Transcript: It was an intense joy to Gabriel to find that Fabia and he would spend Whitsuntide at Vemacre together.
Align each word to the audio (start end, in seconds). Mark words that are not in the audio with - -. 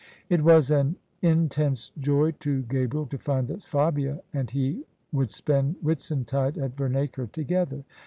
It 0.29 0.41
was 0.41 0.71
an 0.71 0.95
intense 1.21 1.91
joy 1.95 2.31
to 2.39 2.63
Gabriel 2.63 3.05
to 3.05 3.19
find 3.19 3.47
that 3.49 3.61
Fabia 3.63 4.23
and 4.33 4.49
he 4.49 4.87
would 5.11 5.29
spend 5.29 5.75
Whitsuntide 5.83 6.57
at 6.57 6.75
Vemacre 6.75 7.27
together. 7.31 7.83